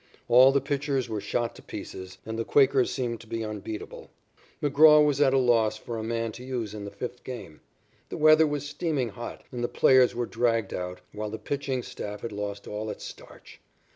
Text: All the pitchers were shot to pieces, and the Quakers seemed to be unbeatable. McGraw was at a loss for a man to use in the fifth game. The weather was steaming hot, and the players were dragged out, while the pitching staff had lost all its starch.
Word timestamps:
All 0.27 0.51
the 0.51 0.59
pitchers 0.59 1.07
were 1.07 1.21
shot 1.21 1.53
to 1.55 1.61
pieces, 1.61 2.17
and 2.25 2.39
the 2.39 2.43
Quakers 2.43 2.89
seemed 2.91 3.21
to 3.21 3.27
be 3.27 3.45
unbeatable. 3.45 4.09
McGraw 4.59 5.05
was 5.05 5.21
at 5.21 5.31
a 5.31 5.37
loss 5.37 5.77
for 5.77 5.95
a 5.95 6.03
man 6.03 6.31
to 6.31 6.43
use 6.43 6.73
in 6.73 6.85
the 6.85 6.89
fifth 6.89 7.23
game. 7.23 7.61
The 8.09 8.17
weather 8.17 8.47
was 8.47 8.67
steaming 8.67 9.09
hot, 9.09 9.43
and 9.51 9.63
the 9.63 9.67
players 9.67 10.15
were 10.15 10.25
dragged 10.25 10.73
out, 10.73 11.01
while 11.11 11.29
the 11.29 11.37
pitching 11.37 11.83
staff 11.83 12.21
had 12.21 12.31
lost 12.31 12.65
all 12.67 12.89
its 12.89 13.03
starch. 13.03 13.61